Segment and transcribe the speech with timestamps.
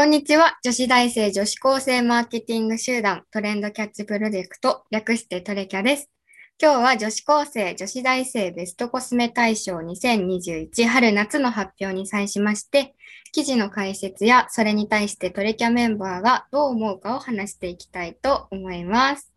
[0.00, 0.58] こんにちは。
[0.64, 6.08] 女子大生女子高生マーケティング集団トレンドキャッチプロジェクト略してトレキャです。
[6.58, 12.94] 今日は女子高生女子大生ベストコスメ大賞2021春夏の発表に際しまして、
[13.32, 19.30] 記事の解説やそれに対してトレキャメンバーがどう思うかを話していきたいと思います。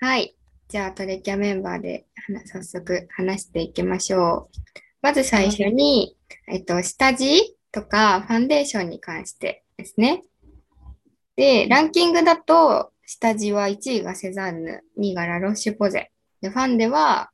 [0.00, 0.36] はい。
[0.68, 2.06] じゃあトレキャメンバーで
[2.46, 4.58] 早速話していきましょう。
[5.02, 6.16] まず最初に、
[6.46, 10.22] えっと、下地とかファンデーションに関してですね。
[11.34, 16.12] で、ランキングだと、下地は1位がセザンヌ、2位がラロッシュポゼ。
[16.40, 17.30] で、ファンデは、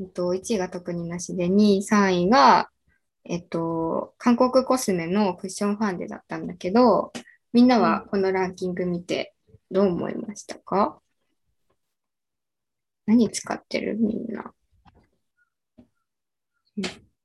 [0.00, 2.70] えっと、1位が特になしで、2位、3位が、
[3.24, 7.12] えっと、韓国コスメのクッションファンデだったんだけど、
[7.52, 9.34] みんなはこのランキング見て
[9.70, 11.00] どう思いましたか？
[13.06, 13.96] 何使ってる？
[13.98, 14.52] みんな。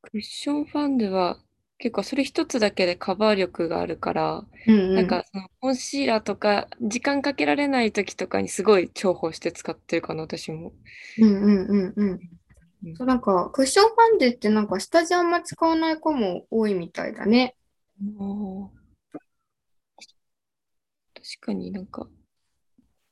[0.02, 1.38] クッションファンデは
[1.82, 10.74] 結構それ一つだけでカバー力があるから、うんうなんかそのコンシーラーとか時間かけられない時とかにすごい重宝して使ってるかな、私も。
[11.18, 12.10] うんうんうんうん。
[12.10, 12.20] うん
[12.96, 17.56] そうなんかクッションファンデってなんか下地あんま使わない子も多いみたいだね。
[21.14, 22.08] 確かになんか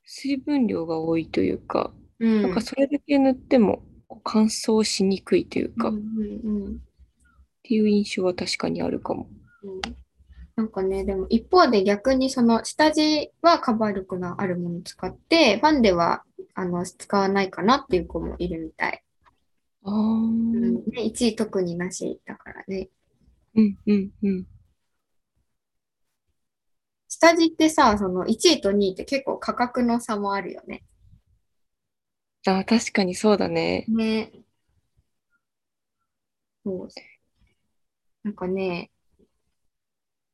[0.04, 3.84] 水分量が多いというか、うんなんかそれだけ塗っても
[4.24, 6.89] 乾燥しにくいというか、うんうんうん
[7.70, 9.28] っていう印象は確かにあるかも。
[9.62, 9.80] うん、
[10.56, 19.04] なんかね、でも一方で逆にその下地はカバー力のあるものを使って、ファンデはあの使わないかなっていう子もいるみたい。
[19.84, 21.02] ああ、うんね。
[21.04, 22.88] 1位特になしだからね。
[23.54, 24.46] うんうんうん。
[27.08, 30.82] 下地ってさ、その1位と2位って結構価格の差もあるよね。
[32.48, 33.84] あ、確かにそうだね。
[33.86, 34.32] ね。
[36.64, 36.88] そう
[38.22, 38.90] なんかね、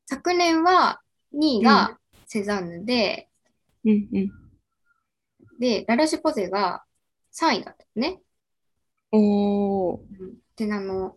[0.06, 1.00] 昨年は
[1.32, 3.28] 2位がセザンヌで、
[3.84, 4.30] うんうん。
[5.58, 6.84] で、ララシュポゼが
[7.32, 8.20] 3位だったね。
[9.12, 10.00] おー。
[10.56, 11.16] で、あの、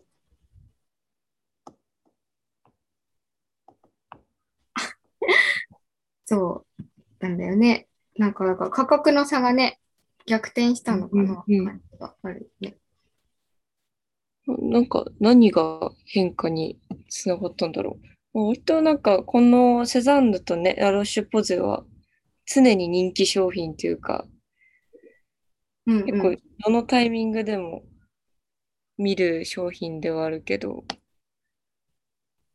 [6.26, 6.82] そう
[7.20, 7.88] なんだよね。
[8.16, 9.80] なんか、なんか価格の差がね、
[10.26, 11.82] 逆転したのかな、うんうん、
[12.22, 12.76] あるね。
[14.46, 16.78] なんか何が変化に
[17.08, 17.98] つながったんだろ
[18.34, 18.48] う。
[18.48, 21.84] 割となんかこのセザンヌとね、ラロッシュポゼは
[22.46, 24.24] 常に人気商品というか、
[25.86, 27.82] うんうん、結構どのタイミングでも
[28.98, 30.84] 見る商品ではあるけど、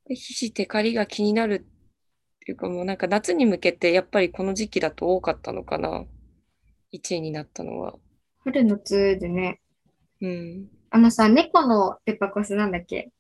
[0.08, 1.60] 皮脂テカリが気になるっ
[2.46, 6.06] ていうかもうなんか夏に向けてやっぱりこの時期だと多かったのかな。
[6.94, 7.96] 1位になったのは。
[8.44, 9.60] 春夏でね。
[10.22, 10.68] うん。
[10.96, 13.12] あのさ、猫のデパコスなんだっけ？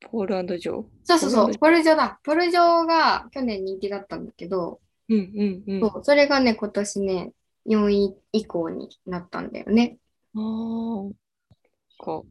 [0.00, 0.84] ポールジョー？
[1.04, 2.18] そうそうそう、ポルジョだ。
[2.24, 5.80] ポルジョが去年人気だったんだけど、うんうんうん。
[5.80, 7.32] そうそれがね、今年ね、
[7.66, 9.98] 4位以降になったんだよね。
[10.34, 12.22] ああ、か。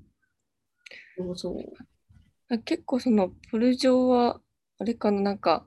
[1.18, 1.58] そうそ
[2.50, 2.60] う。
[2.64, 4.42] 結構その、ポルジョーは、
[4.78, 5.66] あれかな、なんか、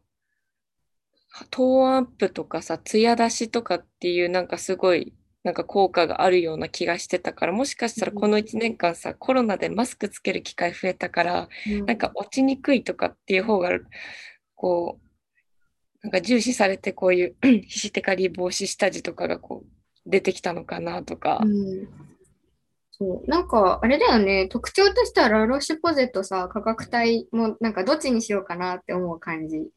[1.51, 5.15] トーンアップとかさ、艶出しとかっていうなんかすごい
[5.47, 13.71] なんか効果があるような気がしてたからもしかしたらこの1年間さ、コロナでマスクつける機会増えたから、うん、なんか落ちにくいとかっていう方が
[14.57, 15.07] こう
[16.03, 19.69] なんか重視されてこういう ひしテカリ防止下地とかがこう
[20.05, 21.41] 出てきたのかなとか。
[21.45, 21.89] うん。
[22.91, 23.31] そう。
[23.31, 24.49] なんかあれだよね。
[24.49, 29.69] 特徴としてはラロッシュポゼとさ価格帯もなんかどっちにしようかなって思う感じ、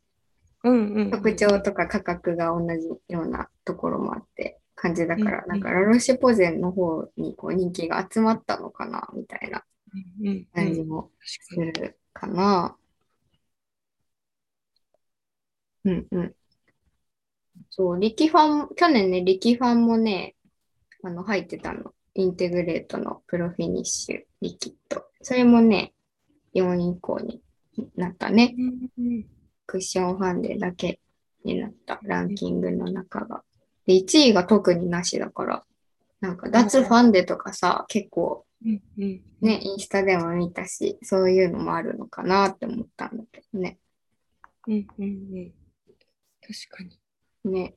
[0.64, 9.66] うんうん、特徴とか価格が同じようなところもあって感じだから、なんかラロシェポゼンの方にこう人気が集まったのかなみたいな
[10.56, 12.78] 感じもするかな。
[15.84, 16.36] うんうん。
[17.70, 20.36] そう、リキファン、去年ね、リキファンもね、
[21.04, 21.94] あの、入ってたの。
[22.14, 25.04] インテグレートのプロフィニッシュリキッド。
[25.22, 25.94] それもね、
[26.54, 27.42] 4位以降に
[27.98, 28.56] なったね。
[29.66, 31.02] クッションファンデだけ
[31.44, 33.44] になったランキングの中が。
[33.90, 35.64] で、1位が特になしだから、
[36.22, 38.82] なんか脱ファンデとかさ、結構、ね、
[39.42, 43.80] インスタでも見たし、そういうのもあるのかなって思ったんだけどね。
[44.68, 45.54] うんうんうん。
[46.40, 47.52] 確かに。
[47.52, 47.74] ね。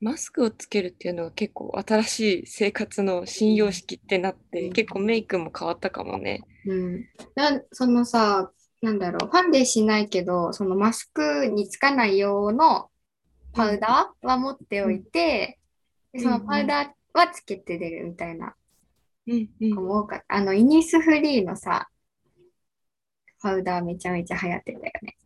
[0.00, 6.42] マスクをつけるっていうのは結構新しい生活の新様式ってなって、うん、結構メイクも変わったかもね。
[6.66, 7.04] うん。
[7.36, 8.50] なそのさ、
[8.82, 12.89] なんだろう、ファンデしないけど、そのマスクにつかない用の
[13.52, 15.58] パウダーは持っておいて、
[16.12, 18.54] でそのパウダーはつけて出るみたいな
[19.26, 20.36] 子も多かった。
[20.36, 21.88] あの、イニスフリーのさ、
[23.40, 25.16] パウダーめちゃめちゃ流行ってたよね。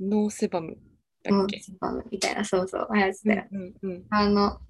[0.00, 0.76] ノーセバム
[1.22, 3.44] だうんっけ、セバムみたいな、そうそう、流行ってたよ。
[3.52, 4.60] うんうんあの、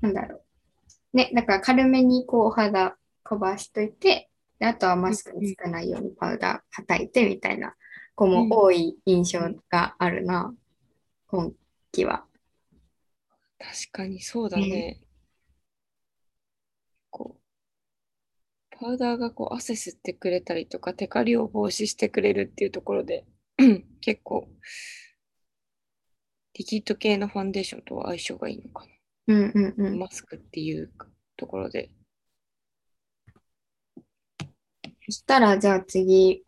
[0.00, 1.16] なんだろう。
[1.16, 4.28] ね、だから軽めにこうお肌カバーしといて、
[4.58, 7.74] であとはマスクにつかないようにパウダーはたいてみたいな
[8.14, 10.54] 子も多い印象があるな、
[11.26, 11.52] 今
[11.92, 12.24] 期は。
[13.58, 15.00] 確かにそうだね。
[17.10, 23.24] こう、パウダーがこう汗吸ってくれたりとか、テカリを防止してくれるっていうところで、
[24.00, 24.48] 結構、
[26.54, 28.86] リキッド系のファンデーションとは相性がいいのか
[29.28, 29.90] うんうんうな。
[29.90, 29.98] ん。
[29.98, 30.90] マスクっていう
[31.36, 31.90] ところで。
[35.06, 36.44] そしたらじゃあ次、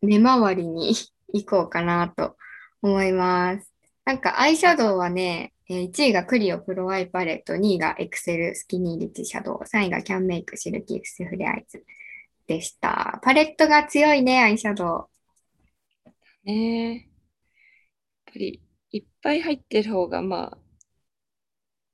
[0.00, 0.94] 目周りに
[1.32, 2.36] 行こうかなと
[2.82, 3.75] 思います。
[4.06, 11.84] なんかアイシャドウはね、えー1位がクリオプロアイパレット、2位がエクセルスキニーリッチシャドウ、3位がキャンメイクシルキースフレアイズ
[12.46, 13.18] でした。
[13.24, 15.08] パレットが強いね、アイシャド
[16.44, 16.94] ねえ。
[16.94, 17.04] やっ
[18.26, 18.62] ぱり、
[18.92, 20.56] いっぱい入ってる方が、ま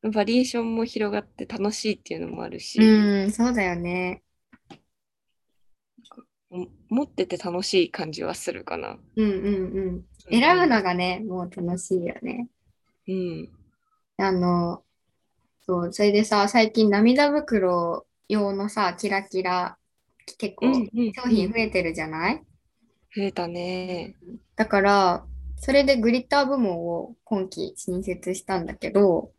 [0.03, 2.85] あ、バリエーションも広がって楽しいっていうのもあるし、ウ。
[2.85, 4.23] うん、そうだよね。
[6.53, 8.99] も持ってて楽しい感じはするかな。
[9.17, 10.05] うんうんうん。
[10.31, 12.49] 選ぶのがね、もう楽しいよね。
[13.09, 13.49] うん。
[14.19, 14.83] あの、
[15.67, 19.77] そう、それでさ、最近涙袋用のさ、キラキラ、
[20.39, 20.67] 結構
[21.15, 22.43] 商品増えてるじゃない？
[23.15, 24.15] 増えたね。
[24.57, 25.27] だから、
[25.57, 29.33] それでグリッター部門を今期新設したんだけど、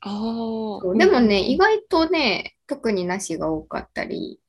[0.00, 0.96] ああ。
[0.96, 4.40] でもね、意外とね、特になしが多かったり、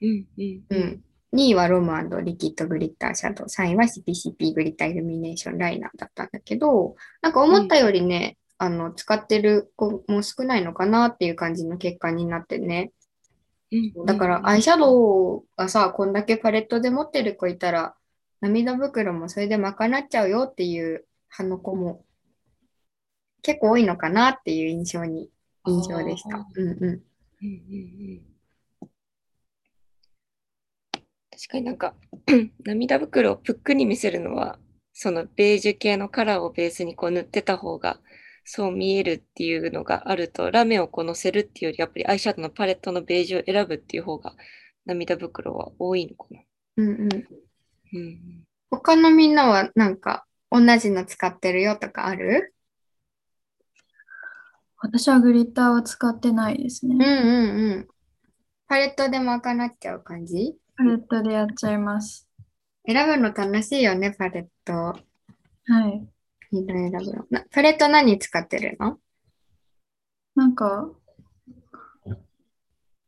[0.00, 0.76] うんうんう。
[0.76, 1.04] ん。
[1.34, 12.92] 2位はロムリキッドグリッターシャドウ、3位は CPCP グリッターイルミネーションライナーだったんだけど、なんか思ったよりね、あの、使ってる子も少ないのかなっていう感じの結果になってね。
[13.72, 17.94] うんだから、アイシャドウがさ、こんだけパレットで持ってる子いたら、
[18.42, 21.06] 涙袋もそれで賄っちゃうよっていう
[21.38, 22.04] 派の子も
[23.40, 25.30] 結構多いのかなっていう印象に、
[25.66, 26.46] 印象でしたあ。
[26.54, 26.74] うんうん。
[26.74, 26.98] うんうんう
[28.28, 28.31] ん
[31.42, 31.94] 確かになんか
[32.64, 34.58] 涙袋をぷっくり見せるのは
[34.92, 37.98] そのベージュ系のカラーをベースにこう塗ってた方が
[38.44, 44.34] そう見えるっていうのがあるとラメをこう乗せるっていうよりやっぱりアイシャドウのパレットのベージュを選ぶっていう方が
[44.84, 46.40] 涙袋は多いのかな。
[46.76, 47.08] うんうん。
[47.94, 52.54] うん他のみんなはなんか同じの使ってるよとかある？
[54.78, 56.94] 私はグリッターは使ってないですね。
[56.94, 57.88] うんうんうん。
[58.66, 60.56] パレットで賄っちゃう感じ？
[60.82, 62.26] パレットでやっちゃいます。
[62.84, 64.72] 選ぶの楽しいよね、パレット。
[64.74, 64.96] は
[65.88, 66.04] い。
[66.50, 67.24] 色選ぶの。
[67.30, 68.98] なパレット何使ってるの？
[70.34, 70.90] なんか、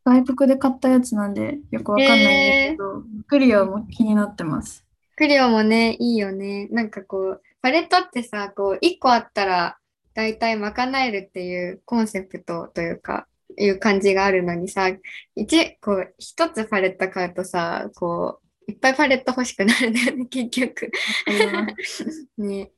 [0.05, 4.87] 外国で買ったやつなんでよくわかんないんですけど、クリアも気になってます。
[5.17, 6.69] クリオもね、いいよね。
[6.69, 9.79] なんかこう、パレットってさ、こう、一個あったら、
[10.15, 14.91] だいたい賄えるっていうコンセプトというか、いう感じがあるのにさ、
[15.35, 20.91] 一、こう、一つパレット買うとさ、こう、いっぱいパレット欲しくなるんだよね、 結局。
[22.39, 22.71] ね。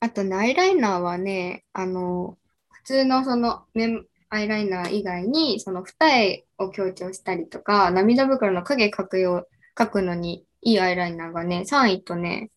[0.00, 2.38] あとね、アイライナーはね、あの、
[2.70, 12.50] 普通のそのメアイライナー以外に、その二重を強調したりとか、涙袋の影描くよう、描くのにいいアイライナーがね、3位とね、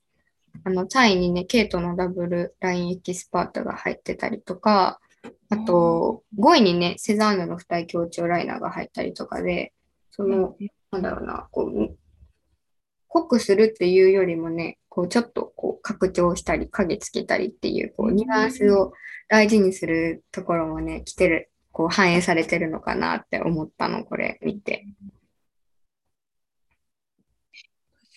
[0.64, 5.00] あの、3位にね、ケイトのダブルラインエキスパートが入ってたりとか、
[5.52, 9.74] あと、5位にね、セザンヌの二重強調ライナーが入ったりとかで、
[10.10, 10.56] その、
[10.92, 11.98] なんだろうな、こう、
[13.10, 18.92] 濃くするっていうよりもね、こうちょっとこう拡張したり影つけたりっていうこううんニュアンスを
[19.30, 24.86] 大事にするところもね、来てる、こう反映されてるのかなって思ったの、これ見て。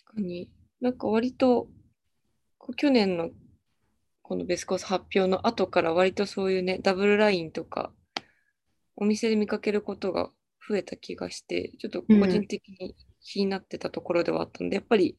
[0.04, 0.48] 確かに。
[0.80, 1.66] なんか割と、
[2.58, 3.30] こう去年の
[4.24, 7.92] このベスコース発表の後から割とそういうね、ダブルラインとか、
[8.96, 10.30] お店で見かけることが
[10.66, 15.18] 増えた気がして、ちょっと個人的に気になってたところではあったので、やっぱり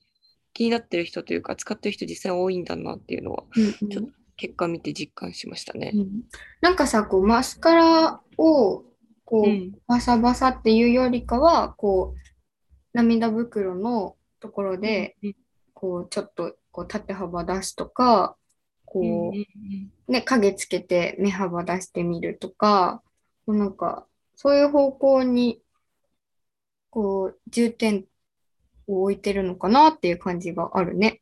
[0.53, 5.99] 気になってる人というか、使ってる人実際多いんだなっていうのは、うんちょっと結果見て実感しましたねう。
[5.99, 6.09] ん
[6.61, 8.83] なんかさ、こうマスカラを
[9.23, 9.71] こう、うん。
[9.87, 12.19] バサバサっていうよりかは、こう
[12.93, 15.35] 涙袋のところで、うん
[15.77, 18.37] こうちょっとこう縦幅出すとか、
[18.95, 19.33] こ
[20.07, 23.03] う、ね、影つけて目幅出してみるとか、
[23.45, 25.61] こうなんか、そういう方向に、
[26.91, 28.05] こう、重点
[28.87, 31.21] を置いてるのかなっていう感じがあるね。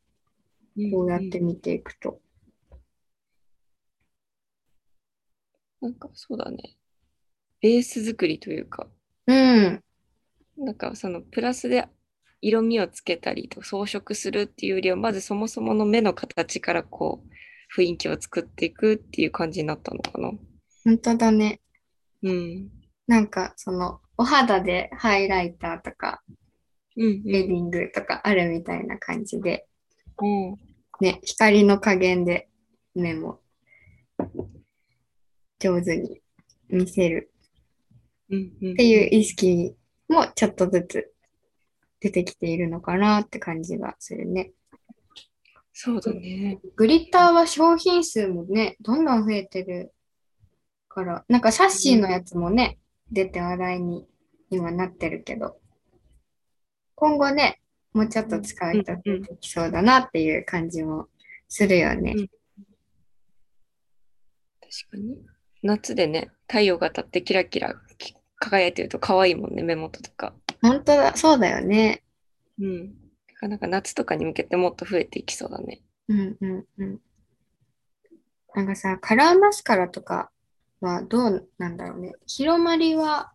[0.76, 2.20] うんこうやって見ていくと。
[5.80, 6.76] なんかそうだね。
[7.60, 8.88] ベース作りというか、
[9.28, 9.84] うん。
[10.56, 11.86] なんかそのプラスで
[12.40, 17.33] 色味をつけたりと装飾するっていうよりは、まずそもそもの目の形からこう、
[17.76, 20.30] 雰囲気を作っていくっていう感じになったのかな。
[20.84, 21.60] 本当だね。
[22.22, 22.70] うん。
[23.06, 26.22] なんか、その、お肌でハイライターとか、
[26.96, 29.66] うんレディングとかあるみたいな感じで、
[30.20, 30.52] うん。
[30.52, 30.56] うん。
[31.00, 32.48] ね、光の加減で
[32.94, 33.40] 目も
[35.58, 36.20] 上手に
[36.68, 37.32] 見せる。
[38.26, 39.76] っていう意識
[40.08, 41.12] もちょっとずつ
[42.00, 44.52] 出てきているのかなって感じがするね。
[45.74, 46.60] そうだね。
[46.76, 49.92] グリッターは商品数もね、どんどん増えてる
[50.88, 52.78] から、なんかサッシーのやつもね、
[53.10, 54.06] 出て話題に
[54.50, 55.58] 今なってるけど、
[56.94, 57.60] 今後ね、
[57.92, 61.08] もうちょっと使う人出てきそうだなっていう感じも
[61.48, 62.14] するよね。
[62.16, 62.30] うん
[64.74, 65.16] 確かに。
[65.62, 70.34] 夏でね、太陽が当たってキラキラき輝いてると可愛いもんね、目元とか。
[70.60, 72.02] 本当だ、そうだよね。
[72.58, 73.03] うん。
[73.48, 75.82] だからなんか夏とかに向けてもっと増えていきそうだね。
[76.08, 77.00] うんうんうん。
[78.54, 80.30] なんかさ、カラーマスカラとか
[80.80, 82.12] はどうなんだろうね。
[82.26, 83.32] 広まりは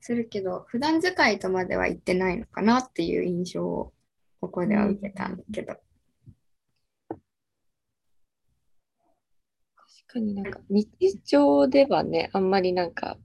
[0.00, 3.92] するけど、普段使いとまでは言ってないのかなっていう印象を
[4.40, 5.74] ここでは受けたんだけど。
[5.74, 5.80] 確
[10.08, 10.88] かになんか日
[11.24, 13.18] 常ではね、あんまりなんか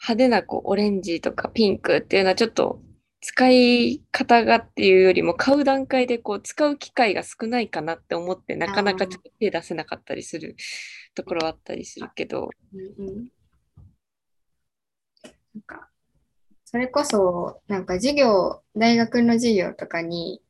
[0.00, 2.80] 派手なこうオレンジとかピンクっていうのはちょっと
[3.20, 10.56] 使い方がっていうよりも買う段階でこう使う機会が少ないかなって思ってなかなかちょっと手出せなかったりする
[11.14, 13.28] ところはあったりするけど、うんうん
[15.54, 15.88] なんか、
[16.64, 20.40] それこそ、なんか授業、大学の授業とかに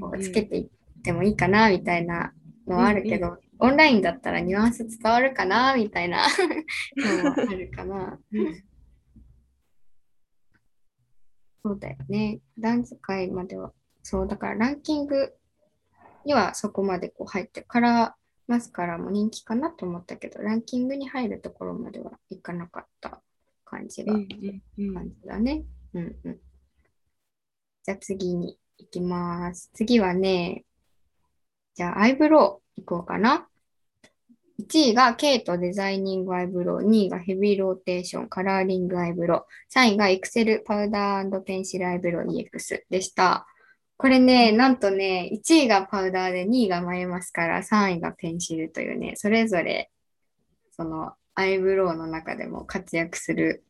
[0.00, 0.68] こうつけていっ
[1.02, 2.32] てもいいかなみたいな
[2.66, 6.26] のはあるけど、オンラインだったらニュアンス伝わるかなみたいな
[6.96, 8.18] のもあるかな。
[11.62, 12.40] そうだよね。
[12.54, 13.72] 普段使いまでは。
[14.02, 15.34] そう、だからランキング
[16.24, 23.20] にはそこまでこう入ってるから、マスカラも人気かなと思ったけど、ランキングに入るところまではいかなかった
[23.64, 25.64] 感じが、うんうんうん感じだね。
[25.94, 26.40] うんうん。
[27.82, 29.70] じゃあ次に行きます。
[29.74, 30.64] 次はね、
[31.76, 33.46] じゃあアイブロウ行こうかな。
[34.58, 43.46] 1位がケイトデザイニングアイブロウ、2位がヘビーローテーションカラーリングアイブロウ、3位がエクセルパウダーペンシルアイブロウ EX でした。
[43.98, 49.90] これね、なんとね、1位がパウダーで2位が眉マスカラ、3位がペンシルというね、それぞれ
[50.70, 53.64] そのアイブロウの中でも活躍する、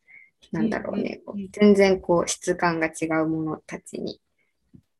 [0.53, 1.19] なんだろうね、
[1.51, 4.21] 全然こう質感が違うものたちに、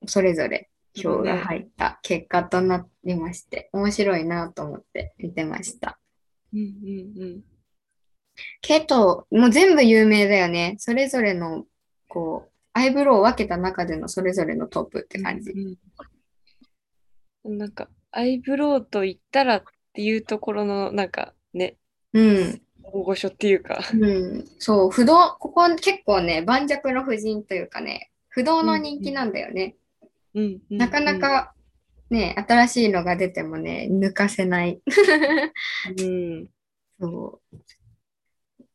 [0.05, 0.69] それぞれ
[1.01, 5.99] 票が入った結果となりまして、面白いなと思って見てました。
[6.53, 7.41] うんうんうん
[8.61, 10.75] けど、もう全部有名だよね。
[10.77, 11.65] それぞれの、
[12.07, 15.51] こう、アイブロウを分けた中でのそれぞれのトップって感じ。
[15.51, 15.75] うん
[17.57, 19.63] なんかアイブロウと言ったらっ
[19.93, 21.77] ていうところのなんかね、
[22.13, 22.61] うん。
[22.83, 23.79] 大御所っていうか。
[23.93, 24.45] うん。
[24.59, 29.61] そう、不動、ここ結構ね、盤石の布陣というかね、不動の人気なんだよね。
[29.61, 29.75] うんうん
[30.69, 31.53] なかなか
[32.09, 34.81] ね、新しいのが出てもね、抜かせない。
[35.99, 36.47] うん
[36.99, 37.57] そう。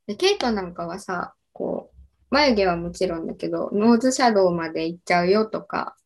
[0.07, 1.97] で、ケイトなんかはさ、こう、
[2.31, 5.97] 眉毛はもちろんだけど、ノーズシャドウまでいっちゃうよとか、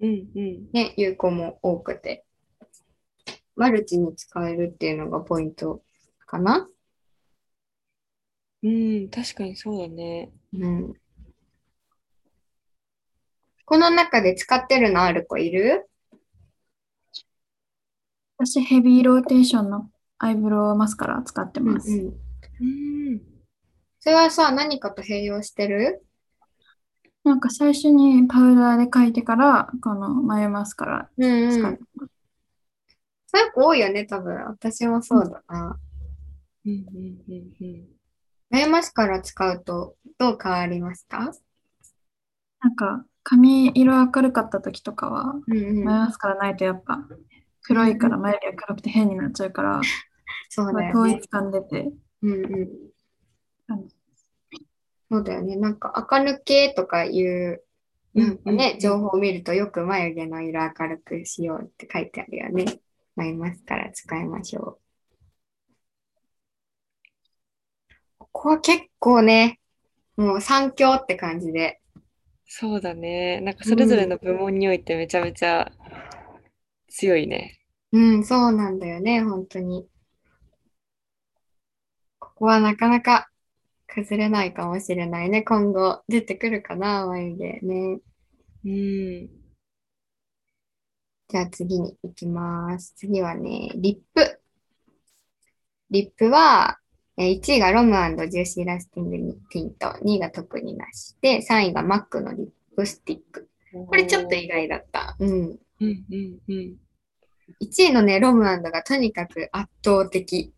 [0.00, 2.24] うんうんね、いう子も多くて、
[3.54, 5.82] マルチに使えるっていうのがポイント
[6.26, 6.68] かな。
[8.62, 10.32] うん、確かにそうだね。
[10.52, 10.94] うん。
[13.72, 15.88] この中で使ってるのある子いる？
[18.36, 19.88] 私、ヘビーローテーションの
[20.18, 21.90] アイブロウマスカラ使ってうんます。
[21.90, 21.98] うん。
[21.98, 22.04] う
[23.14, 23.20] ん。
[23.98, 26.04] それはさ、何かと併用してる？
[27.24, 32.12] なんか最初にパウダーで描いてから、この眉マスカラうん使ってます。
[33.28, 34.36] そういう子多いよね、多分。
[34.48, 35.78] 私もそうだな。
[36.66, 37.84] うんうんうんうん。
[38.50, 41.32] 眉マスカラ使うとどう変わりますか？
[42.60, 46.98] なんか髪色明るかった時とかは、うんマスカラないとやっぱ
[47.62, 49.80] 黒いから眉毛が黒くて変になっちゃうから、
[50.48, 51.00] そうだよね。
[51.00, 52.68] 統一感出て、うんうん。
[55.10, 55.56] そうだよね。
[55.56, 57.62] なんか垢抜けとかいう、
[58.14, 62.80] なんかね、情報を見るとよく眉毛の色明るくしようって書いてあるよね。
[63.14, 64.78] 眉マスカラ使いましょう。
[68.18, 69.60] ここは結構ね、
[70.16, 71.81] もう三強って感じで。
[72.54, 73.40] そうだね。
[73.40, 75.72] なんかそれぞれの部門においてめちゃめちゃ
[76.86, 77.58] 強いね。
[77.92, 79.88] うん、そうなんだよね、本当に。
[82.18, 83.30] ここはなかなか
[83.86, 85.42] 崩れないかもしれないね。
[85.42, 88.00] 今後出てくるかな、眉毛ね。
[88.66, 89.30] うん。
[91.28, 92.92] じゃあ次に行きます。
[92.98, 94.42] 次はね、リップ。
[95.88, 96.81] リップは、えー
[97.18, 97.92] 1位がロム
[98.28, 103.48] ジューシーラスティングティント、2位が特になしで、3位がマックのリップスティック。
[103.86, 105.16] これちょっと意外だった。
[105.18, 105.30] うん。
[105.30, 106.76] うんうんうん。
[107.60, 110.52] 1位のね、ロムがとにかく圧倒的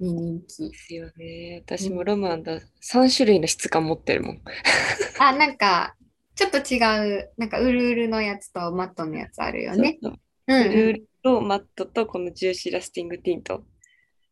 [0.00, 0.76] に人気で。
[0.76, 1.62] すよね。
[1.66, 2.60] 私もロマンだ。
[2.82, 4.40] 3種類の質感持ってるもん。
[5.18, 5.96] あ、なんか、
[6.34, 6.78] ちょっと違
[7.18, 9.98] う、なんかウルウルのやつとマットのやつあるよね。
[10.02, 13.64] そうそううんルールとマットとこのジューシーラスティングティント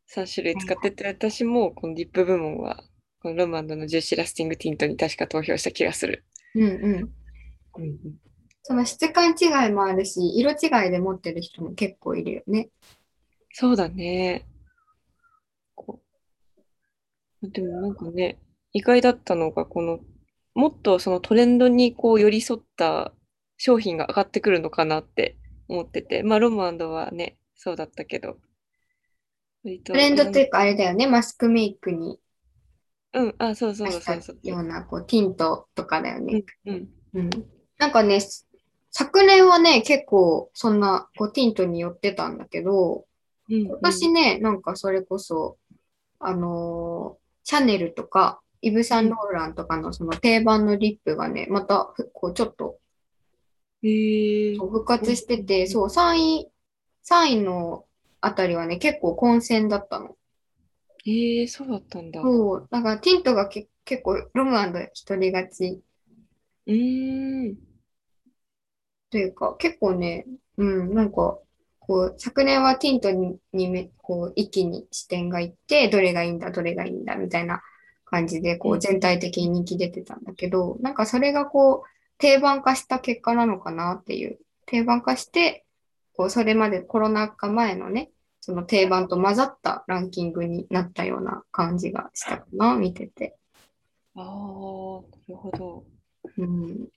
[0.08, 2.82] 3種類使ってて、私もこのリップ部門は
[3.20, 6.24] このロマンドのジューシーラスティングティントに確か投票した気がする。
[6.54, 6.70] うんうん。
[7.76, 7.98] うんうん、
[8.62, 12.68] その質感違いもあるし、色違いで持ってる人も結構いるよね。
[13.52, 14.46] そうだね。
[17.42, 18.38] でもなんかね、
[18.72, 20.00] 意外だったのが、この
[20.54, 23.12] もっとそのトレンドにこう寄り添った
[23.56, 25.36] 商品が上がってくるのかなって
[25.68, 28.36] 思ってて、まあロマンドはね、そうだったけど、
[29.84, 32.20] トレンドっていうかあれだよね、マスクメイクに
[33.14, 34.38] うん、あ、そうそうそうそう。
[34.42, 36.44] ようなこうティントとかだよね。
[36.66, 36.88] うん、うん。
[37.14, 37.30] うん。
[37.78, 38.20] なんかね、
[38.90, 43.06] 昨年はね、結構そんなこうティントに寄ってたんだけど、
[43.48, 45.58] うん、今年ね、なんかそれこそ、
[46.18, 52.78] あのーシャネルとか、イヴ・サンローランとかのその定番のリップがね、またふこうちょっと
[53.82, 56.48] 復活してて、そう、3位、
[57.04, 57.84] 3位の
[58.24, 60.16] あたりはね、結構混戦だったの。
[61.04, 62.20] へえそうだったんだ。
[62.20, 64.56] うそう、だからティントがけ結構ロム
[64.94, 67.56] 一人勝ちーん。
[69.10, 70.26] というか、結構ね、
[70.56, 71.38] うん、なんか、
[71.78, 77.62] こう、昨年はティントに、にめ、こう、一気に視点がいって、どれがいいんだ、どれがいいんだ、みたいな
[78.06, 85.66] 感じで、こうんう、全体的に人気出てたんだけど、なんかそれがこう、定番化した結果なのかなっていう、定番化して、
[86.16, 88.10] こう、それまでコロナ禍前のね、
[88.46, 93.38] その定番と混ざったランキングになったような感じがしたかな、見てて。
[94.14, 94.28] ああ、な
[95.30, 95.84] るほど。
[96.36, 96.88] うん。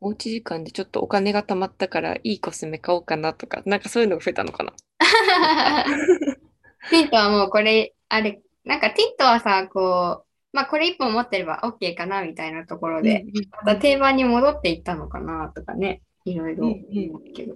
[0.00, 4.72] おうち時間でちょっとお金が貯まったからいいコスメ買おうかなとか、なんかそういうのが増えたのかな？
[6.90, 13.24] ティントはもうこれ、あれ、なんかティントはさ、こう、まあこれ一本持ってれば OK かなみたいなところで、
[13.64, 16.80] また定番に戻っていったのかなとかね、いろいろ思
[17.20, 17.54] うけど。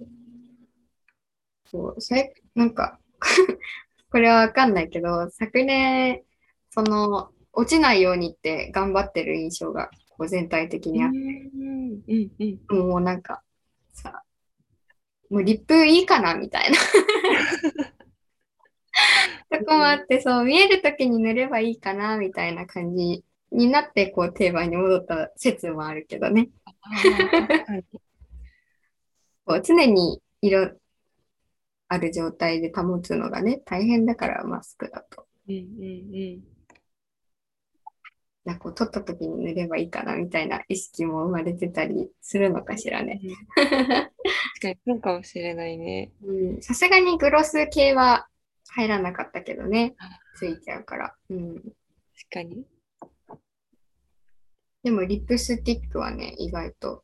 [1.71, 2.99] そう、それ、なんか、
[4.11, 6.23] これはわかんないけど、昨年、
[6.69, 11.17] その、落ちないようにって頑張ってる印象が、こう全体的うんにあっうん
[12.07, 12.57] うんうん。
[12.57, 13.41] て、もうなんか、
[13.93, 14.23] さ、
[15.29, 16.77] もうリップいいかなみたいな。
[19.51, 26.49] そこもあって、そう、見えるときに塗ればいいかなみたいな感じになって、こう定番に戻った説もあるけどね。
[29.45, 30.77] こう常に色
[31.89, 35.25] ある状態で保つのがね、大変だから、マスクだと。
[35.47, 36.57] うんうん
[38.43, 43.19] なんかこう取った時に塗ればいいかなみたいな意識も生まれてたりするのかしらね。
[43.21, 43.35] うん。
[43.59, 44.09] 確
[44.61, 46.13] かにそうかもしれないね。
[46.23, 48.29] うんさすがにグロス系は
[48.69, 49.95] 入らなかったけどね、
[50.37, 51.15] ついちゃうから。
[51.29, 51.69] うん、確
[52.31, 52.65] かに。
[54.83, 57.03] でもリップスティックはね、意外と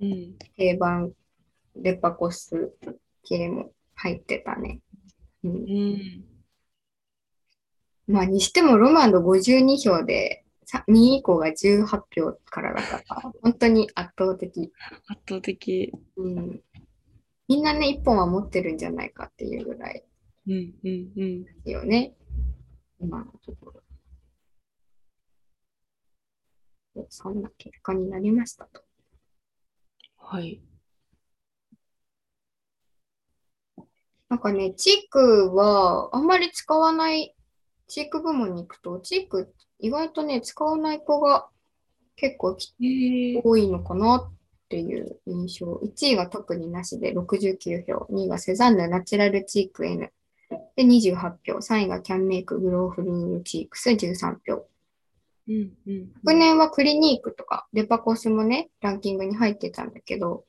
[0.00, 0.38] うん。
[0.56, 1.12] 定番
[1.76, 2.72] レパコス
[3.24, 3.72] 系も
[4.04, 4.80] 入ってたね。
[5.44, 6.24] うんうん。
[8.06, 14.72] まあ、にしてもロマンド52票で、さ2位以降が18票からだから、 本当に圧倒的。
[15.06, 15.92] 圧倒的。
[16.16, 16.60] うん、
[17.48, 20.04] みんなね、1本は持ってるんじゃないかっていうぐらい
[20.48, 20.52] うん
[20.84, 21.44] うんうん。
[21.44, 22.14] ですよね。
[23.00, 23.82] 今のところ。
[26.94, 28.82] でそんな結果になりましたと。
[30.18, 30.60] はい。
[34.34, 37.36] なんかね、チークはあんまり使わない、
[37.86, 41.46] チーク部門に行くと、チーク意外とね、使わない子が
[42.16, 42.56] 結構
[43.44, 44.32] 多いのかなっ
[44.68, 45.74] ていう印象。
[45.84, 50.10] 1位が特になしで69票、2位がセザンヌナチュラルチーク N
[50.74, 54.66] で28票、3位がキャンメイクグローフルールチークス13票。
[55.46, 56.12] うんうん。
[56.26, 60.44] 昨年はクリニークとかデパコスもね、ランキングに入ってたんだけど、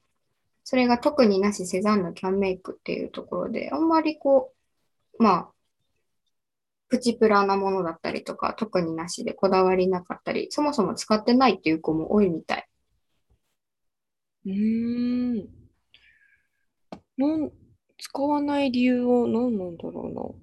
[0.66, 4.52] それが特になしセザンヌキャンメイクっていうところで、あんまりこ
[5.18, 5.50] う、まあ、
[6.90, 12.68] プチプラなものだったりとか、特になしでこだわりなかったり、そもそも使ってないっていう子も多いみたい。
[14.48, 15.48] うーん。
[17.18, 17.52] なん、
[17.98, 20.36] 使わない理由は何なんだろ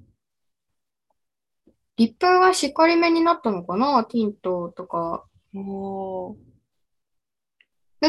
[1.96, 4.04] リップがしっかりめになったのかな？
[4.04, 5.26] ティントとか。
[5.52, 5.64] なん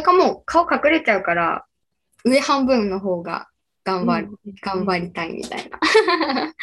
[0.03, 1.65] かもう顔隠れちゃうから、
[2.23, 3.47] 上半分の方が
[3.83, 5.79] 頑張る、うん頑張りたいみたいな。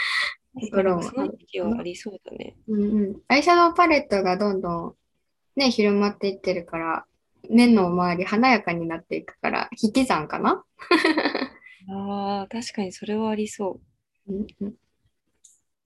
[0.52, 2.56] 確かにその時期はありそうだね。
[2.68, 3.16] うんうん。
[3.28, 4.94] アイシャドウパレットがどんどん
[5.56, 7.04] ね、広まっていってるから、
[7.48, 10.64] 目の周り華やかになっていくから、引き算かな？
[11.92, 13.80] ああ、確かにそれはありそ
[14.28, 14.74] うんうん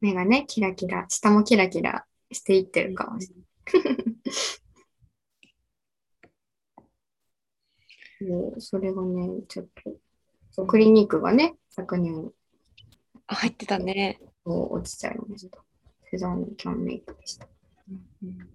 [0.01, 2.89] 目がね、キラキラ、下もキラキラしていってう。
[2.89, 3.45] るかもしれない。
[8.25, 9.93] でそれがね、ちょっと、
[10.51, 12.31] そうクリニックがね、昨年
[13.27, 14.21] あ、入ってたね。
[14.45, 15.59] 落ちちゃいました。
[16.11, 17.47] セザンヌキャンメイクでした。
[18.23, 18.49] うん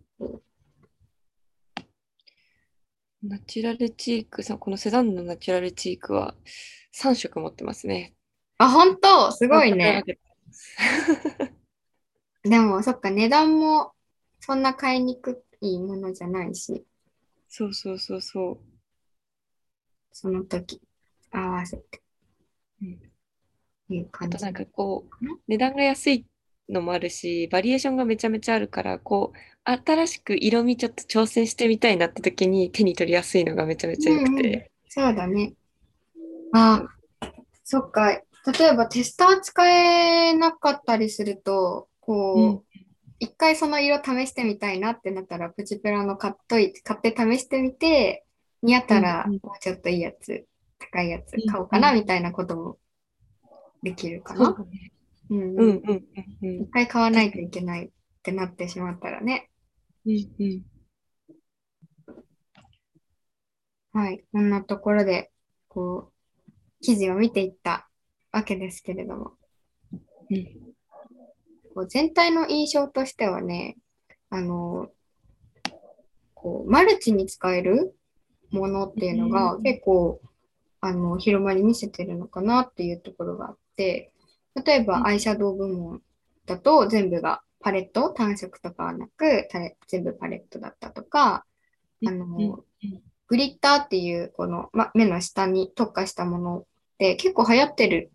[3.21, 6.36] ナチュラルチークさ、このセザンヌのナチュラルチークは
[6.95, 8.13] 3色持ってますね。
[8.58, 9.32] あ、本当？
[9.34, 10.05] すごいね。
[10.51, 10.77] す
[12.49, 13.91] でも、そっか、値段も
[14.39, 16.86] そんな買いにくいものじゃないし、
[17.49, 18.78] そうそうそうそう。
[20.11, 20.81] その時
[21.31, 22.01] 合わせて。
[22.81, 23.09] うん
[23.93, 24.35] いう感じ。
[24.35, 26.25] あとなんかこう、値段が安い
[26.69, 34.71] のもあるし、バリエーションがめちゃめちゃあるから、こう、新しく色味ちょっと挑戦してみたいなって時に手に取りやすいのがめちゃめちゃ良くて。
[34.87, 35.53] そうだね。
[36.53, 36.87] あ、
[37.63, 38.09] そっか。
[38.11, 38.23] 例
[38.71, 42.77] えばテスター使えなかったりすると、こう、
[43.19, 48.25] 一回その色試してみたいなってなったら、プチプラの買っといて、買って試してみて、
[48.61, 50.45] 似合ったらもうちょっといいやつ、
[50.79, 52.77] 高いやつうん買おうかなみたいなことも
[53.83, 54.55] できるかな。
[54.57, 54.67] そ
[55.29, 56.03] うんうんうんうん
[56.41, 57.89] うん一回買わないといけないっ
[58.23, 59.49] てなってしまったらね。
[60.05, 60.63] うんうん。
[63.91, 64.23] はい。
[64.31, 65.31] こんなところで、
[65.67, 67.89] こう、記事を見ていった
[68.31, 69.33] わけですけれども、
[70.29, 70.69] うん
[71.73, 73.77] こう全体の印象としてはね、
[74.29, 74.89] あの、
[76.33, 77.95] こう、マルチに使える
[78.51, 80.21] ものっていうのがうん結構、
[80.81, 84.12] あの、広まり見せてるのかなっていうところがあって、
[84.65, 85.01] 例えうん。
[85.01, 86.01] ばアイシャドウ部門
[86.45, 89.47] だと全部がパレット、単色とかはなく、
[89.88, 91.45] 全部パレットだったとか、
[92.05, 92.63] あの、
[93.27, 96.65] グリッターっていうこの、ま、目の下に特化したものっ
[96.97, 98.12] て結構流行ってる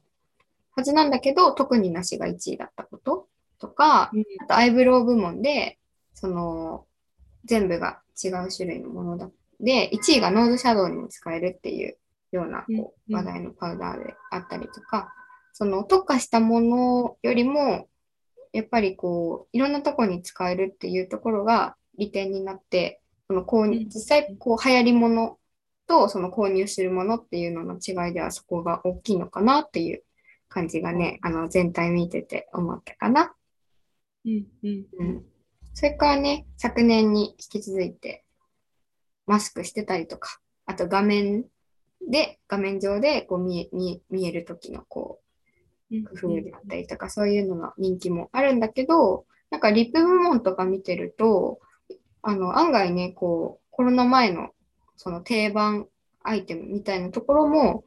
[0.76, 4.24] はずなんだけど、特になしが1位だったこととか、うん。
[4.38, 5.78] あとアイブロウ部門で、
[6.14, 6.86] その、
[7.44, 9.30] 全部が違う種類のものだ。
[9.64, 11.96] で、1位がノーズシャドウにも使えるっていう
[12.32, 15.12] ようなこう話題のパウダーであったりとか、
[15.54, 17.88] その特化したものよりも、
[18.52, 25.38] やっぱりこう、いろんなところに使えるっていうところが利点になって、その購入うん実際こう流行りもの
[25.86, 30.02] とその購入するものっていうのの違いではそこが大きいのかなっていう
[30.48, 33.34] 感じがね、あの全体見てて思ったかな。
[34.26, 35.24] うんうんうん。
[35.72, 38.24] それからね、昨年に引き続いて
[39.26, 41.44] マスクしてたりとか、あと画面
[42.10, 45.20] で、画面上でこう見え見え見える時のこ
[45.90, 51.60] ううん工夫であったりとか、そういうのの人気もあるんだけど、なんかリップ部門とか見てると、
[52.22, 54.50] あの、案外ね、こう、コロナ前の
[54.96, 55.86] その定番
[56.22, 57.84] アイテムみたいなところも、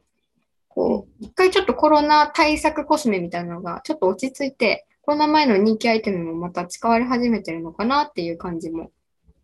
[0.68, 8.90] こう、一回ちょっとコロナ対策コスメみたいなのがちょっと落ち着いて、コロナ前の人気アイテムもまた使われ始めてるのかなっていう感じも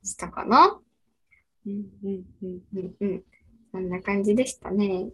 [0.02, 0.78] したかな。
[1.66, 3.24] うんうんうんうんうん。
[3.72, 5.08] そんな感じでしたね。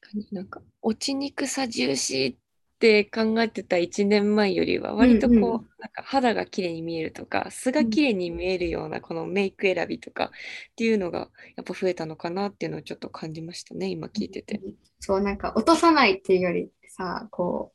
[0.00, 10.28] 確かになんか落ちにくさ重視って考えてた1年前よりは割とこう、うんうんなんか肌が綺麗に見えるとか素が綺麗に見えるようなこのメイク選びとかっ
[10.76, 14.60] ていうのがやっぱ増えたのかなっていうのをちょっと感じましたね今聞いてて。
[15.00, 17.72] そう、なんか落とさないっていうよりさ、こ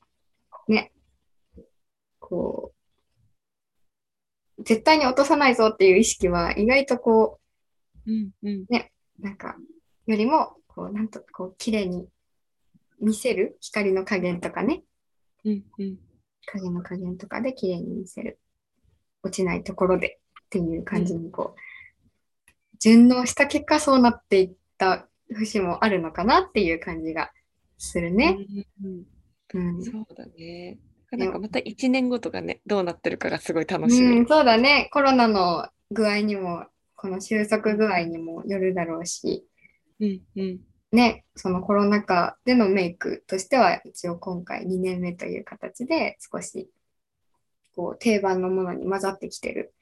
[0.69, 0.93] う、ね、
[2.19, 2.76] こう、
[4.59, 7.39] 絶対に落とさないぞっていう意識は意外とこ
[8.07, 8.65] うんうんう、
[9.19, 9.57] なんか、
[10.07, 12.07] よりも、こう、なんと、こう、綺麗に
[13.01, 14.83] 見せる光の加減とかね、
[15.43, 15.97] うんうん
[16.49, 18.39] 影の加減とかで綺麗に見せる。
[19.21, 21.59] 落ちないところでっていう感じにこう、
[22.79, 27.31] 順応した結果そうなっていった節もあるのかなっていう感じが
[27.77, 28.37] するね。
[28.81, 29.05] うん
[29.55, 30.77] うんうん、そうだね。
[31.11, 34.19] なんかまた1年後とかねどうなってるかがすごい楽しみ。
[34.19, 34.89] うん、そうだね。
[34.91, 36.65] コロナの具合にも、
[36.95, 39.45] この収束具合にもよるだろうし、
[39.99, 40.59] うんうん
[40.91, 46.69] ね、そのコロナ禍でのメイクとしては、一応今回2年目という形で少し
[47.75, 49.73] こう定番のものに混ざってきてる。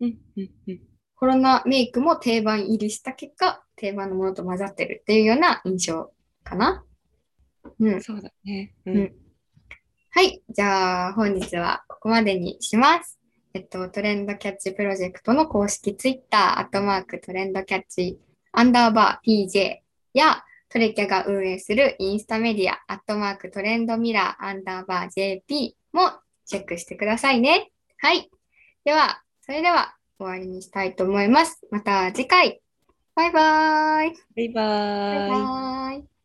[0.00, 0.80] うんうんうん
[1.18, 6.12] コロナメイクも定番入りした結果、定番のものと混ざってるっていうような印象
[6.44, 6.84] かな。
[7.80, 8.02] うん。
[8.02, 8.74] そうだね。
[8.84, 9.12] ううんん
[10.16, 10.40] はい。
[10.48, 13.18] じゃあ、本日はここまでにします。
[13.52, 18.18] えっと、トレンドキャッチプロジェクトの公式ツイッター、アットマークトレンドキャッチ
[18.52, 19.76] アンダーバー PJ
[20.14, 26.12] や、トレキャが運営するインスタメディア、アットマークトレンドミラーアンダーバー JP も
[26.46, 27.70] チェックしてくださいね。
[27.98, 28.30] はい。
[28.86, 31.60] では、それでは終わりにしたいと思います。
[31.70, 32.62] また次回。
[33.14, 34.16] バイバーイ。
[34.34, 35.28] バイババイーイ。
[35.28, 36.15] バーイ。